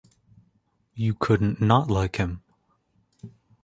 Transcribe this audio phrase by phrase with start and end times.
[0.95, 2.41] You couldn't not like him.